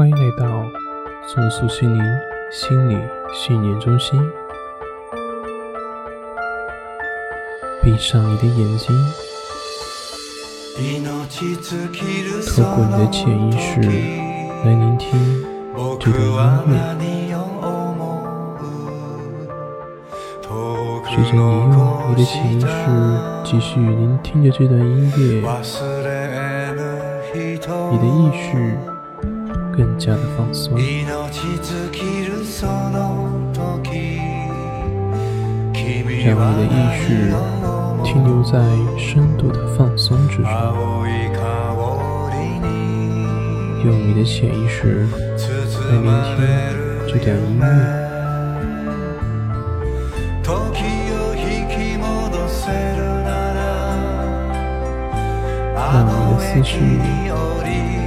[0.00, 0.64] 欢迎来到
[1.28, 2.02] 松树心灵
[2.50, 2.96] 心理
[3.34, 4.18] 训练中心。
[7.82, 8.96] 闭上你的眼睛，
[12.56, 13.78] 透过你的潜意识
[14.64, 15.44] 来聆听
[15.98, 17.36] 这段音乐。
[21.10, 21.44] 随着你用
[22.08, 22.64] 你的潜意识
[23.44, 25.42] 继续聆听着这段音乐，
[27.92, 28.48] 你的意识
[29.76, 30.84] 更加的放松，让
[36.52, 36.68] 你的意
[36.98, 37.32] 识
[38.04, 38.52] 停留在
[38.98, 40.50] 深度的放松之中，
[43.84, 45.06] 用你的潜意识
[45.88, 46.10] 来聆听
[47.08, 47.64] 这段音乐。
[55.92, 56.78] 让你的思绪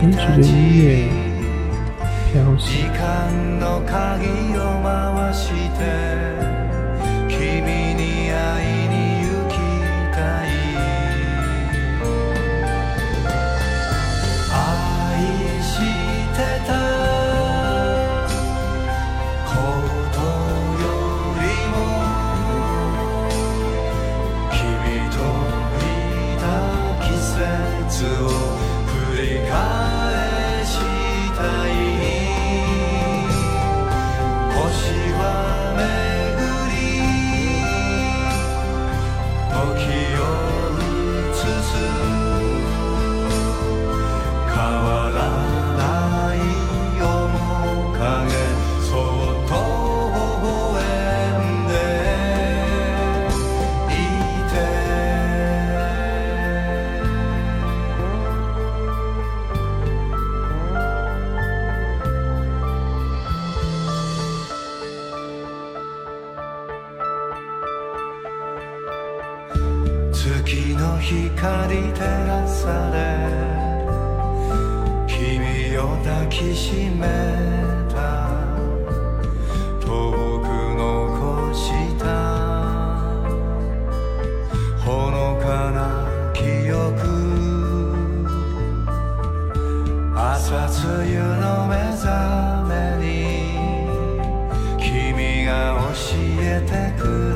[0.00, 1.06] 跟着这音乐
[2.58, 4.26] 時間の鍵
[4.58, 5.46] を回し
[5.78, 5.84] て
[7.28, 9.54] 君に会いに行き
[10.12, 10.46] たい。
[14.52, 14.58] 愛
[15.62, 15.70] し
[16.34, 16.70] てた。
[19.46, 19.50] こ
[20.12, 20.18] と
[20.82, 20.84] よ
[21.38, 21.76] りも
[24.50, 24.58] 君
[25.14, 25.16] と
[25.78, 25.88] い
[26.40, 26.42] た
[27.06, 28.47] 季節を。
[70.46, 73.67] 月の光照らされ
[75.18, 77.02] 君を抱きしめ
[77.90, 77.98] た。
[79.80, 80.46] 遠く
[80.78, 81.66] 残し
[81.98, 82.04] た。
[84.78, 86.86] ほのかな記憶。
[90.14, 92.06] 朝露の目覚
[92.68, 92.74] め
[93.04, 93.10] に
[94.78, 95.50] 君が
[95.92, 97.27] 教えてく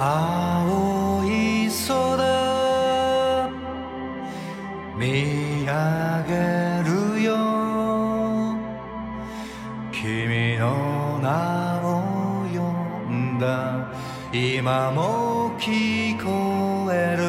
[0.00, 3.50] 青い空
[4.96, 7.34] 見上げるよ。
[9.90, 13.90] 君の名を呼んだ。
[14.32, 17.28] 今も聞こえる。